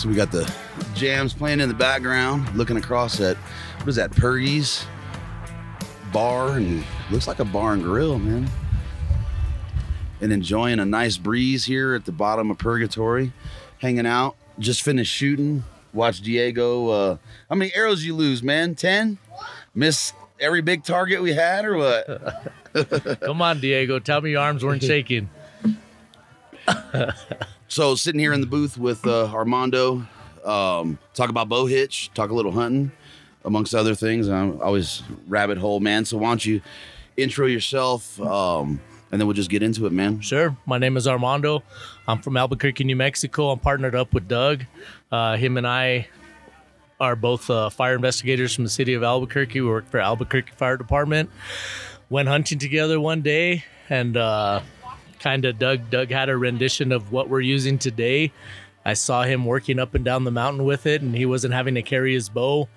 [0.00, 0.50] So we got the
[0.94, 4.82] jams playing in the background, looking across at what is that, Purgy's
[6.10, 8.48] bar, and looks like a bar and grill, man.
[10.22, 13.34] And enjoying a nice breeze here at the bottom of Purgatory,
[13.76, 14.36] hanging out.
[14.58, 15.64] Just finished shooting.
[15.92, 16.88] Watch Diego.
[16.88, 17.16] Uh,
[17.50, 18.76] how many arrows you lose, man?
[18.76, 19.18] Ten?
[19.74, 23.20] Miss every big target we had, or what?
[23.20, 23.98] Come on, Diego.
[23.98, 25.28] Tell me your arms weren't shaking.
[27.70, 30.04] So sitting here in the booth with uh, Armando,
[30.44, 32.90] um, talk about bow hitch, talk a little hunting,
[33.44, 34.28] amongst other things.
[34.28, 36.04] I'm always rabbit hole, man.
[36.04, 36.62] So why don't you
[37.16, 38.80] intro yourself, um,
[39.12, 40.20] and then we'll just get into it, man.
[40.20, 40.56] Sure.
[40.66, 41.62] My name is Armando.
[42.08, 43.50] I'm from Albuquerque, New Mexico.
[43.50, 44.64] I'm partnered up with Doug.
[45.12, 46.08] Uh, him and I
[46.98, 49.60] are both uh, fire investigators from the city of Albuquerque.
[49.60, 51.30] We work for Albuquerque Fire Department.
[52.08, 54.60] Went hunting together one day, and uh,
[55.20, 58.32] kind of Doug Doug had a rendition of what we're using today.
[58.84, 61.74] I saw him working up and down the mountain with it, and he wasn't having
[61.74, 62.68] to carry his bow.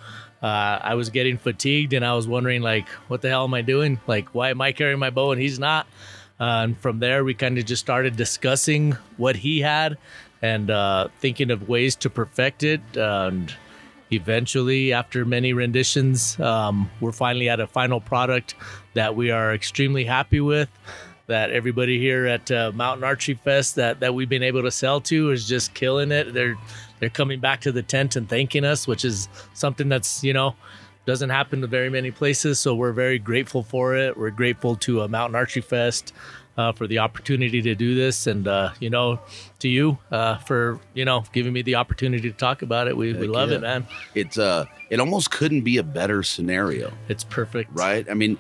[0.41, 3.61] Uh, I was getting fatigued, and I was wondering, like, what the hell am I
[3.61, 3.99] doing?
[4.07, 5.87] Like, why am I carrying my bow and he's not?
[6.39, 9.97] Uh, and from there, we kind of just started discussing what he had
[10.41, 12.81] and uh, thinking of ways to perfect it.
[12.97, 13.55] and
[14.11, 18.55] eventually, after many renditions, um, we're finally at a final product
[18.93, 20.69] that we are extremely happy with
[21.27, 24.99] that everybody here at uh, Mountain Archery Fest that that we've been able to sell
[25.01, 26.33] to is just killing it.
[26.33, 26.57] They're
[26.99, 30.55] they're coming back to the tent and thanking us, which is something that's you know
[31.05, 32.59] doesn't happen to very many places.
[32.59, 34.17] So we're very grateful for it.
[34.17, 36.13] We're grateful to uh, Mountain Archery Fest.
[36.55, 39.19] Uh, for the opportunity to do this, and uh, you know,
[39.57, 42.95] to you uh, for you know giving me the opportunity to talk about it.
[42.95, 43.55] We, we love yeah.
[43.55, 43.87] it, man.
[44.13, 48.07] It's uh, it almost couldn't be a better scenario, It's perfect, right?
[48.07, 48.37] I mean,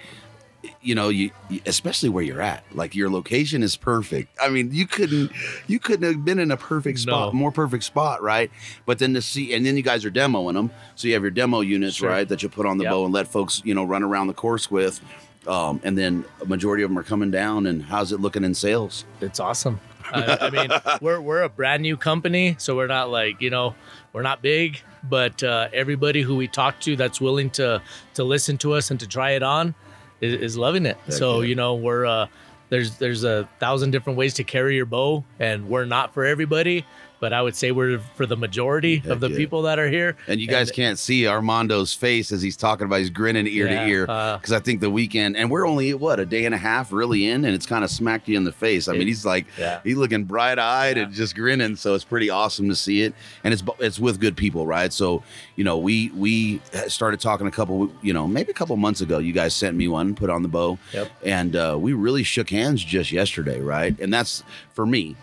[0.81, 4.29] you know, you you- especially where you're at, like your location is perfect.
[4.41, 5.31] I mean, you couldn't
[5.67, 7.37] you couldn't have been in a perfect spot, No.
[7.39, 8.49] more perfect spot, right?
[8.85, 11.31] But then to see, and then you guys are demoing them, so you have your
[11.31, 12.09] demo units, Sure.
[12.09, 12.91] right, that you put on the Yep.
[12.91, 15.01] bow and let folks, you know, run around the course with.
[15.45, 17.67] Um, and then a majority of them are coming down.
[17.67, 19.03] And how's it looking in sales?
[19.19, 19.81] It's awesome.
[20.09, 20.69] I, I mean,
[21.01, 23.75] we're we're a brand new company, so we're not like you know
[24.13, 27.81] we're not big, but uh, everybody who we talk to that's willing to
[28.13, 29.75] to listen to us and to try it on
[30.23, 30.97] is, is loving it.
[31.09, 31.49] so yeah.
[31.49, 32.27] you know we're uh,
[32.69, 36.85] there's there's a thousand different ways to carry your bow, and we're not for everybody.
[37.23, 39.37] But I would say we're for the majority Heck of the yeah.
[39.37, 40.17] people that are here.
[40.27, 42.99] And you guys can't see Armando's face as he's talking about.
[42.99, 45.93] He's grinning ear Yeah, to ear uh, because I think the weekend, and we're only
[45.93, 48.43] what a day and a half really in, and it's kind of smacked you in
[48.43, 48.89] the face.
[48.89, 49.79] I mean, he's like Yeah.
[49.85, 51.77] he's looking bright eyed and just grinning.
[51.77, 53.13] So it's pretty awesome to see it,
[53.45, 54.91] and it's it's with good people, right?
[54.91, 55.23] So
[55.55, 56.59] you know, we we
[56.89, 59.19] started talking a couple, you know, maybe a couple months ago.
[59.19, 61.09] You guys sent me one, put on the bow, Yep.
[61.23, 63.97] and uh, we really shook hands just yesterday, right?
[64.01, 64.43] And that's
[64.73, 65.15] for me.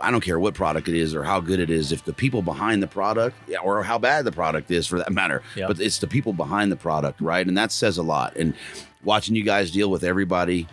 [0.00, 1.92] I don't care what product it is or how good it is.
[1.92, 5.42] If the people behind the product, or how bad the product is for that matter,
[5.66, 7.46] but it's the people behind the product, right?
[7.46, 8.36] And that says a lot.
[8.36, 8.54] And
[9.04, 10.68] watching you guys deal with everybody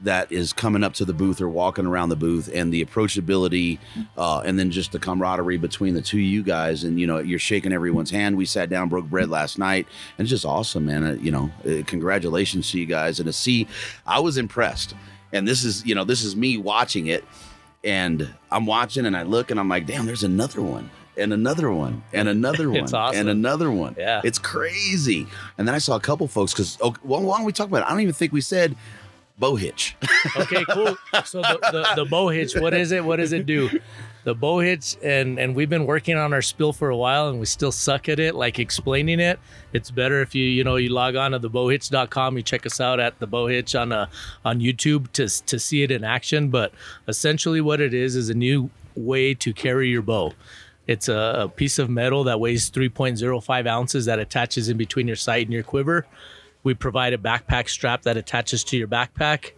[0.00, 3.78] that is coming up to the booth or walking around the booth and the approachability
[4.18, 7.18] uh, and then just the camaraderie between the two of you guys and you know
[7.18, 9.86] you're shaking everyone's hand we sat down broke bread last night
[10.18, 13.32] and it's just awesome man uh, you know uh, congratulations to you guys and to
[13.32, 13.64] see
[14.04, 14.94] i was impressed
[15.32, 17.24] and this is you know this is me watching it
[17.84, 21.70] and i'm watching and i look and i'm like damn there's another one and another
[21.70, 23.18] one and another one awesome.
[23.20, 24.20] and another one Yeah.
[24.24, 25.26] it's crazy
[25.58, 27.82] and then i saw a couple folks because oh, well, why don't we talk about
[27.82, 28.76] it i don't even think we said
[29.38, 29.96] bow hitch
[30.36, 30.96] Okay, cool.
[31.24, 33.04] So the, the, the bow hitch, what is it?
[33.04, 33.68] What does it do?
[34.24, 37.40] The bow hitch, and and we've been working on our spill for a while, and
[37.40, 38.34] we still suck at it.
[38.36, 39.40] Like explaining it,
[39.72, 42.36] it's better if you you know you log on to the bowhitch.com.
[42.36, 44.06] You check us out at the bow hitch on uh,
[44.44, 46.50] on YouTube to to see it in action.
[46.50, 46.72] But
[47.08, 50.34] essentially, what it is is a new way to carry your bow.
[50.86, 55.16] It's a, a piece of metal that weighs 3.05 ounces that attaches in between your
[55.16, 56.06] sight and your quiver.
[56.64, 59.52] We provide a backpack strap that attaches to your backpack.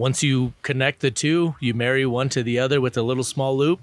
[0.00, 3.54] Once you connect the two, you marry one to the other with a little small
[3.56, 3.78] loop.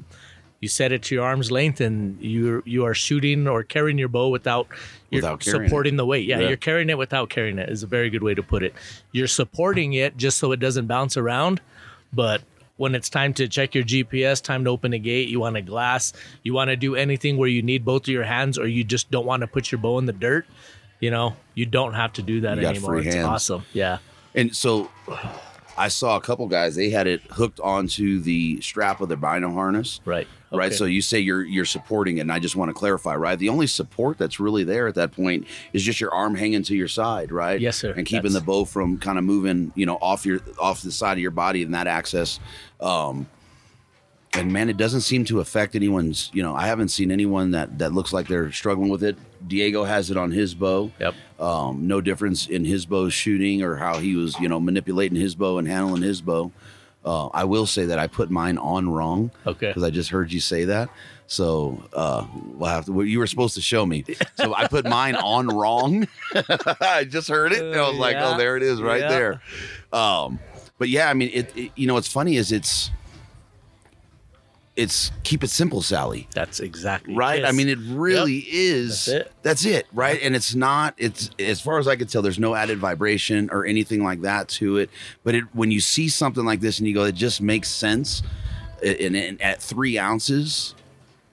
[0.60, 4.08] You set it to your arm's length, and you you are shooting or carrying your
[4.08, 4.66] bow without
[5.12, 5.68] you're Without carrying it.
[5.68, 6.26] supporting the weight.
[6.26, 6.48] Yeah, Yeah.
[6.48, 8.74] you're carrying it without carrying it is a very good way to put it.
[9.12, 11.62] You're supporting it just so it doesn't bounce around,
[12.12, 12.42] but
[12.78, 15.62] when it's time to check your GPS, time to open a gate, you want a
[15.62, 18.84] glass, you want to do anything where you need both of your hands, or you
[18.84, 20.48] just don't want to put your bow in the dirt.
[21.00, 22.98] You know, you don't have to do that You anymore.
[22.98, 23.28] It's hands.
[23.28, 23.66] awesome.
[23.74, 24.00] Yeah.
[24.34, 24.90] And so
[25.78, 29.52] I saw a couple guys, they had it hooked onto the strap of their bino
[29.52, 30.02] harness.
[30.06, 30.28] Right.
[30.52, 30.74] Right.
[30.74, 33.38] So you say you're you're supporting it, and I just want to clarify, right?
[33.38, 36.76] The only support that's really there at that point is just your arm hanging to
[36.76, 37.60] your side, right?
[37.60, 37.92] Yes, sir.
[37.92, 40.92] And keeping That's- the bow from kind of moving, you know, off your off the
[40.92, 42.40] side of your body and that access.
[42.80, 43.28] Um
[44.34, 47.80] and man, it doesn't seem to affect anyone's, you know, I haven't seen anyone that
[47.80, 49.18] that looks like they're struggling with it.
[49.46, 50.92] Diego has it on his bow.
[51.00, 51.16] Yep.
[51.40, 55.36] Um, no difference in his bow shooting or how he was, you know, manipulating his
[55.36, 56.52] bow and handling his bow.
[57.06, 59.32] Uh, I will say that I put mine on wrong.
[59.46, 59.68] Okay.
[59.68, 60.90] Because I just heard you say that.
[61.28, 62.92] So uh, we'll have to.
[62.94, 64.04] Well, you were supposed to show me.
[64.36, 66.08] So I put mine on wrong.
[66.82, 69.10] I just heard it, and I was like, "Oh, there it is, right Yeah.
[69.10, 69.42] there."
[69.92, 70.40] Um,
[70.78, 71.72] but yeah, I mean, it, it.
[71.76, 72.92] You know, what's funny is it's
[74.78, 76.28] it's keep it simple, Sally.
[76.34, 77.44] That's exactly right?
[77.44, 79.32] I mean it really is That's it.
[79.42, 80.20] that's it right?
[80.22, 83.66] And it's not it's as far as i can tell there's no added vibration or
[83.66, 84.90] anything like that to it.
[85.24, 88.22] But it when you see something like this and you go it just makes sense
[88.84, 90.76] and, and at three ounces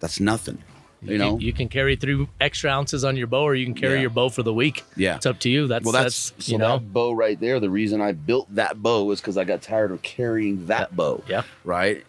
[0.00, 0.62] that's nothing
[1.02, 1.38] you know?
[1.38, 4.00] you can carry three extra ounces on your bow, or you can carry Yeah.
[4.00, 4.85] your bow for the week.
[4.96, 5.17] Yeah.
[5.17, 5.67] it's up to you.
[5.67, 8.46] That's well that's, that's, so you know, that bow right there the reason i built
[8.55, 12.06] that bow is because i got tired of carrying that bow yeah, right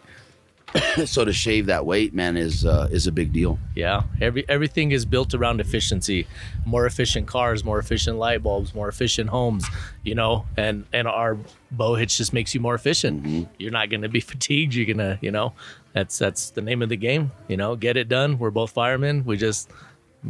[1.06, 4.04] so to shave that weight man is uh, is a big deal yeah.
[4.22, 6.28] Every everything is built around efficiency.
[6.66, 9.66] More efficient cars, more efficient light bulbs, more efficient homes.
[10.04, 11.38] You know, and and our
[11.72, 13.24] bow hitch just makes you more efficient.
[13.24, 13.44] Mm-hmm.
[13.60, 14.74] You're not going to be fatigued.
[14.74, 15.54] You're gonna, you know,
[15.94, 17.32] that's that's the name of the game.
[17.50, 18.40] You know, get it done.
[18.40, 19.26] We're both firemen.
[19.26, 19.70] We just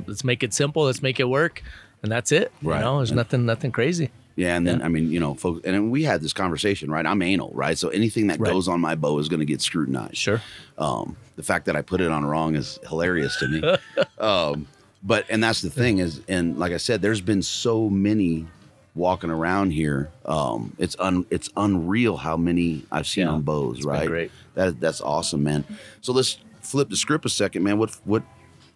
[0.08, 0.86] let's make it simple.
[0.86, 1.62] Let's make it work,
[2.02, 2.52] and that's it.
[2.64, 2.80] Right.
[2.80, 4.10] You know, there's nothing nothing crazy.
[4.36, 7.06] Yeah, and then I mean, you know, folks, and then we had this conversation, right?
[7.06, 7.78] I'm anal, right?
[7.78, 8.52] So anything that Right.
[8.52, 10.18] goes on my bow is going to get scrutinized.
[10.18, 10.42] Sure.
[10.78, 13.78] Um, the fact that I put it on wrong is hilarious to me.
[14.20, 14.68] um,
[15.04, 18.46] but and that's the thing is, and like I said, there's been so many
[18.94, 20.10] walking around here.
[20.26, 24.08] Um, it's un it's unreal how many I've seen Yeah, on bows, right?
[24.08, 24.32] great.
[24.56, 25.64] That that's awesome, man.
[26.02, 27.78] So let's flip the script a second, man.
[27.78, 28.24] What what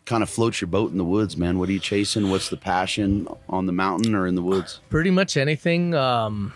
[0.09, 1.59] kind of floats your boat in the woods, man?
[1.59, 2.31] What are you chasing?
[2.31, 4.81] What's the passion on the mountain or in the woods?
[4.89, 6.51] pretty much anything um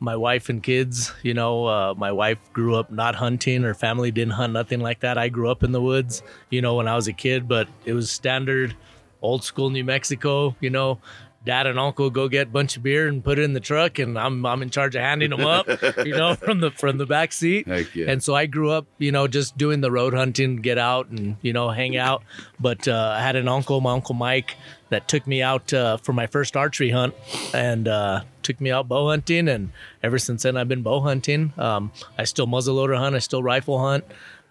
[0.00, 4.10] my wife and kids you know uh, my wife grew up not hunting her family
[4.10, 6.96] didn't hunt nothing like that i grew up in the woods you know when i
[6.96, 8.74] was a kid but it was standard
[9.20, 10.98] old school new mexico you know
[11.44, 13.98] dad and uncle go get a bunch of beer and put it in the truck
[13.98, 15.66] and i'm, I'm in charge of handing them up
[16.04, 18.10] you know from the from the back seat yeah.
[18.10, 21.36] and so I grew up, you know, just doing the road hunting, get out and,
[21.42, 22.22] you know, hang out.
[22.58, 24.56] But uh, I had an uncle, my Uncle Mike,
[24.88, 27.14] that took me out uh, for my first archery hunt
[27.54, 29.48] and uh, took me out bow hunting.
[29.48, 31.52] And ever since then, I've been bow hunting.
[31.58, 34.04] Um, I still muzzleloader hunt, I still rifle hunt.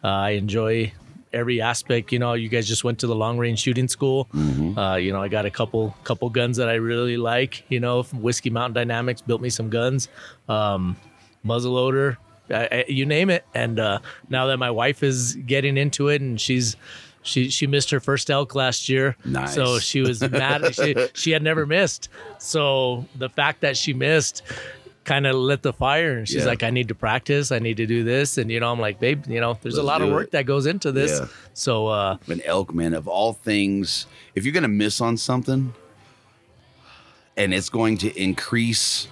[0.03, 0.93] Uh, I enjoy
[1.33, 2.11] every aspect.
[2.11, 4.27] You know, you guys just went to the long range shooting school.
[4.77, 7.63] Uh, you know, I got a couple couple guns that I really like.
[7.69, 10.07] You know, Whiskey Mountain Dynamics built me some guns.
[10.47, 10.95] Um,
[11.45, 12.17] muzzleloader,
[12.49, 13.45] I, I, you name it.
[13.53, 16.75] And uh, now that my wife is getting into it, and she's
[17.21, 19.53] she she missed her first elk last year, Nice.
[19.53, 20.73] so she was mad.
[20.73, 22.09] she, she had never missed.
[22.37, 24.41] So the fact that she missed
[25.09, 26.17] kind of lit the fire.
[26.19, 26.51] And she's Yeah.
[26.53, 27.51] like, I need to practice.
[27.51, 28.37] I need to do this.
[28.37, 30.31] And, you know, I'm like, babe, you know, there's a Let's lot of work it.
[30.31, 31.19] that goes into this.
[31.19, 31.27] Yeah.
[31.53, 35.73] So, uh, an elk man of all things if you're gonna miss on something
[37.35, 39.07] and it's going to increase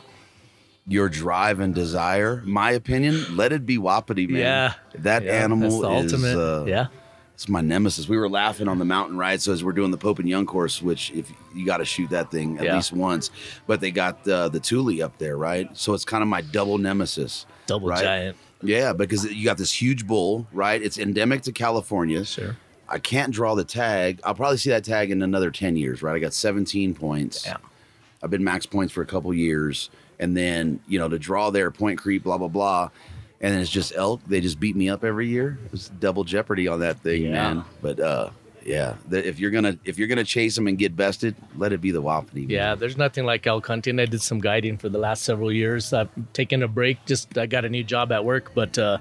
[0.88, 4.74] your drive and desire my opinion let it be wapiti man yeah.
[4.96, 6.38] that Yeah, animal is ultimate.
[6.38, 6.86] uh, yeah.
[7.38, 9.98] It's my nemesis we were laughing on the mountain ride so as we're doing the
[9.98, 12.76] pope and young course which if you got to shoot that thing at Yeah.
[12.78, 13.30] least once
[13.68, 16.80] but they got uh, the Tule up there right so it's kind of my double
[16.80, 18.04] nemesis Double right?
[18.04, 18.38] giant.
[18.64, 22.58] yeah because you got this huge bull right it's endemic to california Sure.
[22.90, 24.22] I can't draw the tag.
[24.24, 26.16] I'll probably see that tag in another 10 years, right?
[26.16, 27.46] I got 17 points.
[27.46, 27.58] Yeah.
[28.24, 29.90] I've been max points for a couple years.
[30.20, 32.90] And then, you know, to draw there, point creep, blah, blah, blah.
[33.40, 34.22] And then it's just elk.
[34.28, 35.60] They just beat me up every year.
[35.72, 37.32] It's double jeopardy on that thing, Yeah.
[37.32, 37.64] man.
[37.82, 38.30] But uh
[38.66, 41.80] yeah, the, if you're gonna if you're gonna chase them and get bested, let it
[41.80, 42.42] be the Wapiti.
[42.42, 42.50] man.
[42.50, 43.98] Yeah, there's nothing like elk hunting.
[44.00, 45.94] I did some guiding for the last several years.
[45.94, 47.06] I've taken a break.
[47.06, 48.98] Just I got a new job at work, but uh,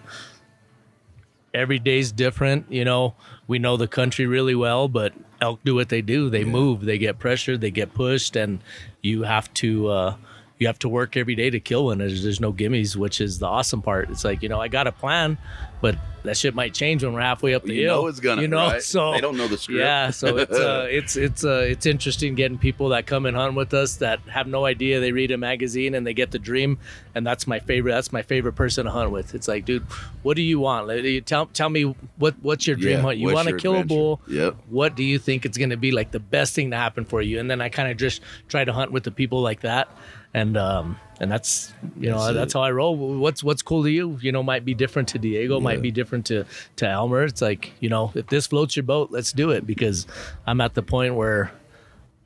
[1.54, 2.70] every day's different.
[2.70, 3.14] You know,
[3.48, 6.30] we know the country really well, but elk do what they do.
[6.30, 6.84] They move.
[6.84, 7.60] They get pressured.
[7.60, 8.60] They get pushed, and
[9.02, 9.88] you have to.
[9.88, 10.16] Uh,
[10.58, 11.98] you have to work every day to kill one.
[11.98, 14.10] There's, there's no gimmies, which is the awesome part.
[14.10, 15.36] It's like you know I got a plan,
[15.80, 18.02] but that shit might change when we're halfway up the You hill.
[18.02, 18.82] know it's gonna, You know, right?
[18.94, 19.78] so They don't know the script.
[19.78, 23.54] Yeah, so it's uh, it's it's uh, it's interesting getting people that come and hunt
[23.54, 24.98] with us that have no idea.
[25.00, 26.78] They read a magazine and they get the dream,
[27.14, 27.92] and that's my favorite.
[27.92, 29.34] That's my favorite person to hunt with.
[29.34, 29.84] It's like, dude,
[30.22, 30.88] what do you want?
[30.88, 33.18] Like, you Tell tell me what what's your dream Yeah, hunt?
[33.18, 33.94] You want to kill adventure?
[33.94, 34.20] a bull?
[34.26, 34.56] Yep.
[34.70, 37.20] What do you think it's going to be like the best thing to happen for
[37.22, 37.38] you?
[37.40, 39.88] And then I kind of just try to hunt with the people like that,
[40.36, 42.94] and um and that's you know That's that's, how I roll.
[42.94, 44.18] What's what's cool to you?
[44.20, 46.44] You know, might be different to Diego, might be different to
[46.76, 47.24] to Elmer.
[47.24, 50.06] It's like you know, if this floats your boat, let's do it because
[50.46, 51.52] I'm at the point where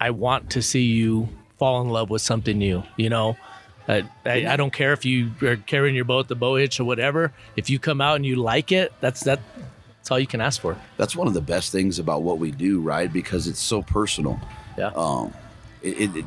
[0.00, 2.82] I want to see you fall in love with something new.
[2.96, 3.36] You know.
[3.88, 6.84] I, I, I don't care if you are carrying your boat, the bow hitch, or
[6.84, 7.32] whatever.
[7.56, 9.40] If you come out and you like it, that's that.
[9.96, 10.76] That's all you can ask for.
[10.96, 13.12] That's one of the best things about what we do, right?
[13.12, 14.38] Because it's so personal.
[14.78, 14.92] Yeah.
[14.94, 15.34] um,
[15.82, 16.24] it, it, it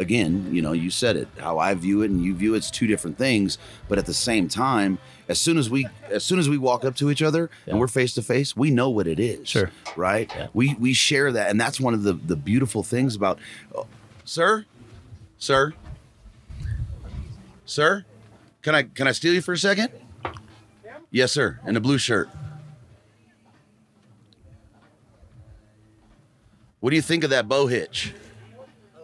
[0.00, 2.86] again you know you said it how i view it and you view it's two
[2.86, 6.56] different things but at the same time as soon as we as soon as we
[6.56, 7.72] walk up to each other Yeah.
[7.72, 9.70] and we're face to face we know what it is Sure.
[9.96, 10.32] right?
[10.34, 10.46] Yeah.
[10.54, 13.38] we we share that and that's one of the the beautiful things about
[13.76, 13.86] oh,
[14.24, 14.64] sir?
[15.38, 15.74] Sir?
[17.66, 18.04] Sir?
[18.62, 19.90] Can i can i steal you for a second?
[21.10, 22.30] Yes sir in a blue shirt.
[26.80, 28.14] What do you think of that bow hitch?
[28.14, 28.19] I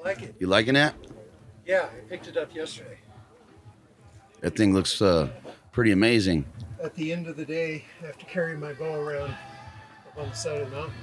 [0.07, 0.35] like it.
[0.39, 0.95] you liking that
[1.67, 2.99] Yeah, I picked it up yesterday.
[4.41, 5.29] That thing looks uh,
[5.73, 6.45] pretty amazing.
[6.83, 10.29] At the end of the day, I have to carry my bow around up on
[10.29, 10.95] the side of the mountain.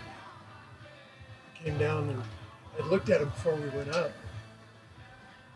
[1.61, 2.21] Came down and
[2.79, 4.11] I looked at it before we went up.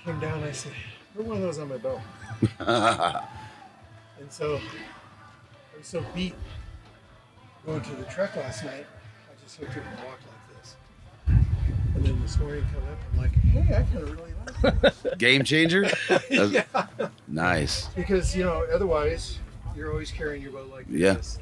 [0.04, 0.74] Came down, I said,
[1.16, 2.02] "Put one of those on my bow."
[2.60, 6.36] and so I was so beat
[7.66, 8.86] going to the truck last night.
[9.30, 10.37] I just hooked it and walked like this.
[10.37, 10.37] And
[12.08, 14.34] then this morning, come up, I'm like, "Hey, I kind of really
[14.74, 15.86] like it." Game changer?
[16.30, 16.64] Yeah.
[17.28, 17.88] Nice.
[17.96, 19.40] Because you know, otherwise
[19.76, 21.14] you're always carrying your bow like Yeah.
[21.14, 21.40] this,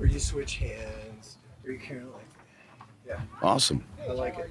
[0.00, 3.20] or you switch hands, or you carry it like that.
[3.42, 3.84] Awesome.
[4.08, 4.50] I like it.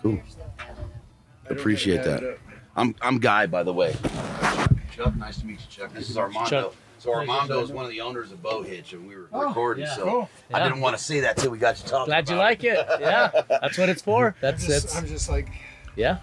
[0.00, 0.20] Cool.
[0.58, 2.38] I Appreciate have to add that.
[2.76, 3.94] I'm I'm Guy, by the way.
[4.94, 5.92] Chuck, nice to meet you, Chuck.
[5.92, 6.48] This is Armando.
[6.48, 6.74] Chuck.
[6.98, 9.84] So Armando is one of the owners of Bow Hitch, and we were Oh, recording.
[9.84, 9.94] yeah.
[9.94, 10.30] So Cool.
[10.52, 10.64] I Yeah.
[10.68, 12.06] didn't want to say that till we got you talking.
[12.06, 12.84] Glad you like it.
[13.00, 14.28] Yeah, that's what it's for.
[14.28, 15.48] I'm That's just, that's I'm just like,
[15.94, 16.18] yeah,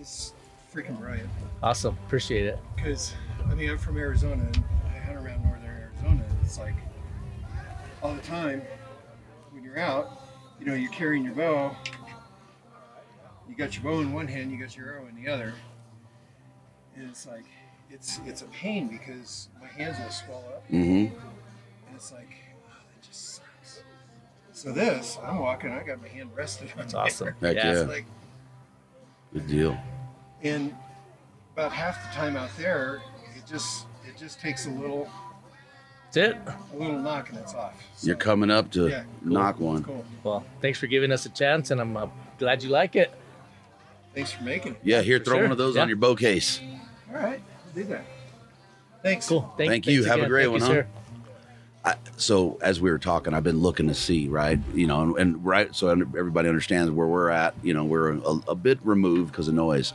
[0.00, 0.32] it's
[0.72, 1.28] freaking brilliant.
[1.62, 1.98] awesome.
[2.06, 2.58] Appreciate it.
[2.76, 3.14] Because
[3.50, 4.64] I mean, I'm from Arizona, and
[4.94, 6.24] I hunt around northern Arizona.
[6.44, 6.74] It's like
[8.00, 8.62] all the time
[9.50, 10.22] when you're out,
[10.60, 11.74] you know, you're carrying your bow.
[13.48, 15.52] You got your bow in one hand, you got your arrow in the other,
[16.96, 17.44] and it's like
[17.90, 21.14] it's it's a pain because my hands will swell up, Mm-hmm.
[21.14, 22.28] and it's like
[22.66, 23.82] oh, that just sucks.
[24.52, 27.34] So this, I'm walking, I got my hand rested on That's awesome.
[27.40, 27.72] Heck yeah.
[27.72, 27.80] yeah.
[27.80, 28.04] Like
[29.32, 29.78] Good deal.
[30.42, 30.74] and
[31.54, 33.02] about half the time out there,
[33.36, 35.08] it just it just takes a little
[36.12, 36.36] That's it.
[36.74, 37.74] a little knock and it's off.
[37.96, 39.84] So, You're coming up to Yeah, knock one.
[39.84, 40.04] Cool.
[40.22, 43.12] Well, thanks for giving us a chance, and I'm uh, glad you like it.
[44.14, 44.80] Thanks for making it.
[44.82, 45.42] Yeah, here, For throw sure.
[45.44, 45.82] one of those Yeah.
[45.82, 46.60] on your bow case.
[47.08, 48.04] All right, I'll do that.
[49.02, 49.28] Thanks.
[49.28, 49.52] Cool.
[49.56, 50.02] Thank, Thank you.
[50.04, 50.72] thanks Have a great Thank one, you, huh?
[50.72, 50.86] sir.
[51.84, 54.58] I, so as we were talking, I've been looking to see, right?
[54.72, 57.54] You know, and, and right, so everybody understands where we're at.
[57.62, 59.92] You know, we're a, a bit removed because of noise,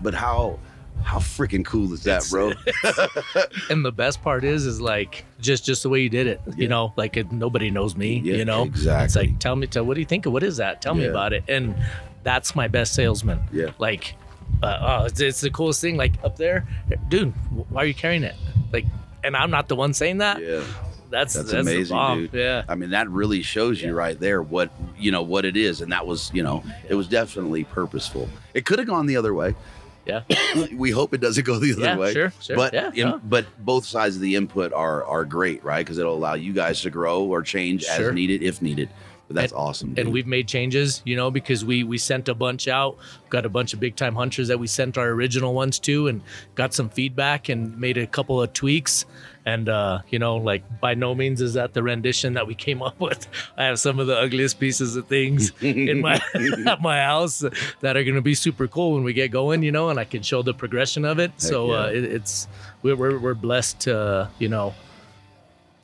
[0.00, 0.58] but how
[1.04, 2.52] how freaking cool is that, bro?
[3.70, 6.40] And the best part is, is like just just the way you did it.
[6.48, 6.54] Yeah.
[6.56, 8.18] You know, like it, nobody knows me.
[8.18, 9.04] Yeah, you know, exactly.
[9.04, 10.82] It's like tell me, tell what do you think of what is that?
[10.82, 11.44] Tell me about it.
[11.48, 11.76] And
[12.24, 13.40] that's my best salesman.
[13.52, 13.70] Yeah.
[13.78, 14.14] Like
[14.62, 15.96] uh, oh, it's, it's the coolest thing.
[15.96, 16.66] Like up there,
[17.08, 17.32] dude,
[17.70, 18.34] why are you carrying it?
[18.72, 18.86] Like,
[19.24, 20.40] and I'm not the one saying that.
[20.40, 20.62] Yeah.
[21.10, 22.32] That's That's, that's, the amazing, dude.
[22.32, 22.64] Yeah.
[22.68, 25.92] I mean, that really shows you right there what you know what it is, and
[25.92, 28.30] that was you know it was definitely purposeful.
[28.54, 29.54] It could have gone the other way.
[30.06, 30.22] Yeah.
[30.74, 32.12] we hope it doesn't go the other Yeah, way.
[32.12, 32.56] sure, sure.
[32.56, 33.20] But Yeah, in- no.
[33.22, 35.84] but both sides of the input are are great, right?
[35.84, 38.08] Because it'll allow you guys to grow or change Sure.
[38.08, 38.88] as needed if needed.
[39.34, 39.88] But that's awesome.
[39.90, 40.08] and dude.
[40.08, 42.96] we've made changes you know because we we sent a bunch out
[43.30, 46.20] got a bunch of big time hunters that we sent our original ones to and
[46.54, 49.04] got some feedback and made a couple of tweaks
[49.44, 52.82] and uh you know like by no means is that the rendition that we came
[52.82, 56.20] up with i have some of the ugliest pieces of things in my
[56.66, 57.40] at my house
[57.80, 60.04] that are going to be super cool when we get going you know and i
[60.04, 62.48] can show the progression of it so uh it, it's
[62.82, 64.74] we're, we're we're blessed to you know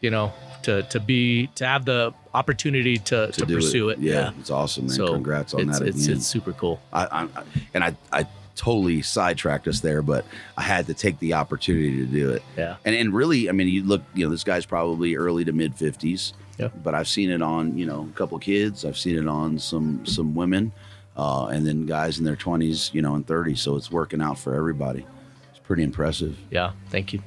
[0.00, 4.30] you know to to be to have the opportunity to to, do pursue it, Yeah,
[4.40, 4.97] it's awesome, man.
[4.97, 6.80] so Congrats on it's, that It's, it's super cool.
[6.92, 7.42] I, I, I
[7.75, 10.25] and I, I totally sidetracked us there, but
[10.57, 12.42] I had to take the opportunity to do it.
[12.57, 12.76] Yeah.
[12.85, 15.75] And and really, I mean, you look, you know, this guy's probably early to mid
[15.75, 16.33] fifties.
[16.59, 16.68] Yeah.
[16.83, 18.85] But I've seen it on, you know, a couple kids.
[18.85, 20.73] I've seen it on some some women,
[21.16, 23.61] uh, and then guys in their twenties, you know, and thirties.
[23.61, 25.07] So it's working out for everybody.
[25.50, 26.37] It's pretty impressive.
[26.50, 26.73] Yeah.
[26.90, 27.23] Thank you.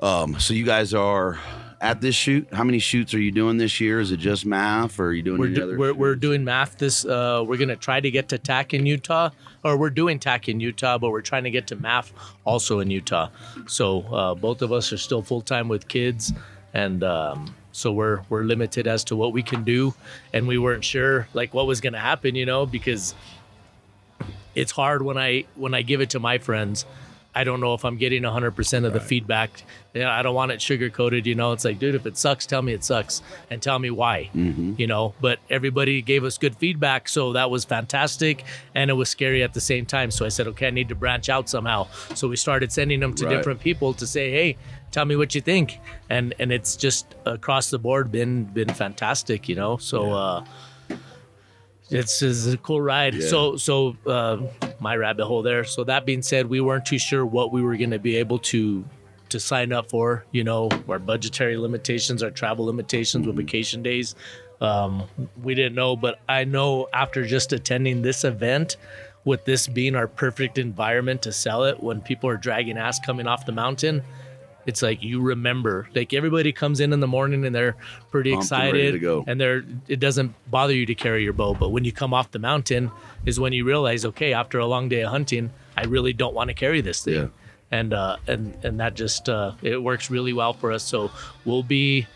[0.00, 1.38] Um, so you guys are
[1.80, 2.48] at this shoot.
[2.52, 4.00] How many shoots are you doing this year?
[4.00, 5.78] Is it just MAF, or are you doing We're, any do, other?
[5.78, 9.30] we're, we're doing MAF this uh we're gonna try to get to TAC in utah
[9.64, 12.12] or we're doing TAC in utah but we're trying to get to math
[12.44, 13.28] also in utah
[13.66, 16.32] so uh, both of us are still full-time with kids
[16.74, 19.94] and um so we're we're limited as to what we can do
[20.32, 23.14] and we weren't sure like what was gonna happen you know because
[24.54, 26.84] it's hard when i when i give it to my friends
[27.34, 29.62] I don't know if I'm getting 100% of the feedback.
[29.94, 31.26] Yeah, I don't want it sugar coated.
[31.26, 33.90] You know, it's like, dude, if it sucks, tell me it sucks and tell me
[33.90, 34.30] why.
[34.34, 38.44] You know, but everybody gave us good feedback, so that was fantastic,
[38.74, 40.10] and it was scary at the same time.
[40.10, 41.86] So I said, okay, I need to branch out somehow.
[42.14, 43.36] So we started sending them to Right.
[43.36, 44.56] different people to say, hey,
[44.90, 45.78] tell me what you think,
[46.10, 49.48] and and it's just across the board been been fantastic.
[49.48, 50.12] You know, so.
[50.12, 50.44] uh
[51.90, 53.14] it's, it's a cool ride.
[53.14, 53.28] Yeah.
[53.28, 54.38] So so uh,
[54.80, 55.64] my rabbit hole there.
[55.64, 58.38] So that being said, we weren't too sure what we were going to be able
[58.40, 58.84] to
[59.30, 60.24] to sign up for.
[60.32, 64.14] You know, our budgetary limitations, our travel limitations with vacation days.
[64.60, 65.04] Um,
[65.40, 68.76] we didn't know, but I know after just attending this event,
[69.24, 73.26] with this being our perfect environment to sell it, when people are dragging ass coming
[73.26, 74.02] off the mountain.
[74.68, 77.74] It's like you remember, like everybody comes in in the morning and they're
[78.10, 79.24] pretty Pumped and excited, go.
[79.26, 82.30] and they're it doesn't bother you to carry your bow but when you come off
[82.30, 82.90] the mountain
[83.24, 86.48] is when you realize okay after a long day of hunting i really don't want
[86.48, 87.28] to carry this thing Yeah.
[87.78, 91.10] and uh and and that just uh it works really well for us so
[91.46, 92.06] we'll be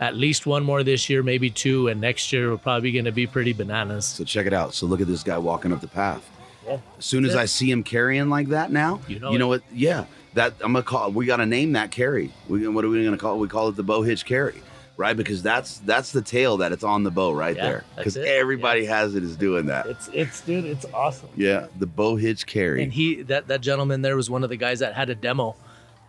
[0.00, 3.12] at least one more this year maybe two and next year we're probably going to
[3.12, 4.74] be pretty bananas So check it out.
[4.74, 6.28] So look at this guy walking up the path.
[6.66, 6.78] Yeah.
[6.98, 9.62] As soon as I see him carrying like that now, You know you know it.
[9.62, 9.72] what?
[9.74, 11.10] Yeah, that I'm gonna call.
[11.12, 12.32] We gotta name that carry.
[12.48, 13.34] We, what are we gonna call?
[13.34, 13.38] it?
[13.38, 14.60] We call it the bow hitch carry,
[14.96, 15.16] right?
[15.16, 17.84] Because that's that's the tail that it's on the bow right Yeah, there.
[17.96, 19.86] Because everybody has it is doing that.
[19.86, 22.82] it's it's dude it's awesome yeah, the bow hitch carry.
[22.82, 25.56] and he that that gentleman there was one of the guys that had a demo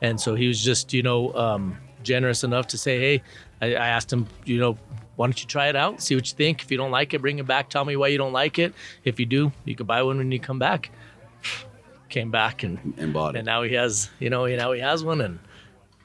[0.01, 3.23] and so he was just you know um, generous enough to say hey
[3.61, 4.77] I, I asked him you know
[5.15, 7.21] why don't you try it out see what you think if you don't like it
[7.21, 9.85] bring it back tell me why you don't like it if you do you can
[9.85, 10.89] buy one when you come back
[12.11, 13.39] came back and and bought it.
[13.39, 15.39] and now he has you know he now he has one and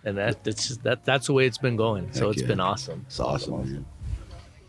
[0.05, 2.49] and that that's just, that that's the way it's been going so Heck it's yeah.
[2.49, 3.59] been awesome It's awesome.
[3.59, 3.87] man.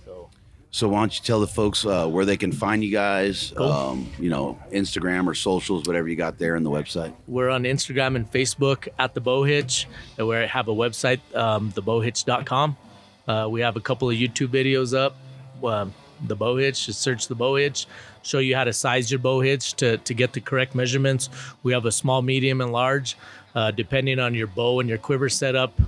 [0.03, 0.29] so
[0.71, 3.53] So why don't you tell the folks uh, where they can find you guys?
[3.55, 3.71] Cool.
[3.71, 7.13] Um, you know, Instagram or socials, whatever you got there in the website.
[7.27, 11.71] We're on Instagram and Facebook at the Bow Hitch, and we have a website, um,
[11.71, 12.75] thebowhitch.com.
[13.27, 15.15] Uh, we have a couple of YouTube videos up.
[15.63, 15.93] Um,
[16.25, 17.87] the bow hitch, just search the bow hitch,
[18.23, 21.29] show you how to size your bow hitch to, to get the correct measurements.
[21.63, 23.17] We have a small, medium, and large.
[23.55, 25.79] Uh, depending on your bow and your quiver setup,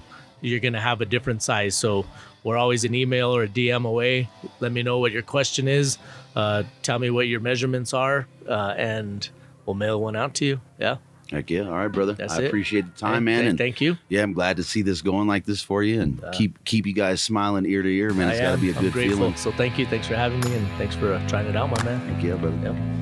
[0.42, 1.76] you're going to have a different size.
[1.76, 2.06] So
[2.44, 4.30] we're always an email or a DM away.
[4.60, 5.98] Let me know what your question is.
[6.36, 9.28] Uh, tell me what your measurements are, uh, and
[9.66, 10.62] we'll mail one out to you.
[10.80, 10.98] Yeah.
[11.32, 11.62] Heck yeah!
[11.62, 12.14] All right, brother.
[12.14, 12.48] That's I it.
[12.48, 13.40] appreciate the time, Hey, man.
[13.42, 13.98] th- and thank you.
[14.08, 16.94] Yeah, I'm glad to see this going like this for you, and keep keep you
[16.94, 18.30] guys smiling ear to ear, man.
[18.30, 19.18] It's got to be a I'm good grateful.
[19.18, 19.36] feeling.
[19.36, 19.86] So thank you.
[19.86, 22.00] Thanks for having me, and thanks for uh, trying it out, my man.
[22.14, 22.58] Heck yeah, brother.
[22.64, 22.99] Yep.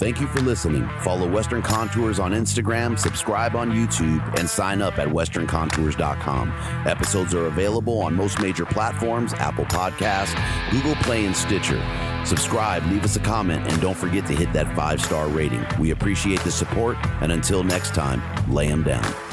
[0.00, 0.88] Thank you for listening.
[1.00, 6.54] Follow Western Contours on Instagram, subscribe on YouTube, and sign up at westerncontours.com.
[6.86, 10.34] Episodes are available on most major platforms Apple Podcasts,
[10.70, 11.78] Google Play, and Stitcher.
[12.24, 15.66] Subscribe, leave us a comment, and don't forget to hit that five star rating.
[15.78, 19.29] We appreciate the support, and until next time, lay them down.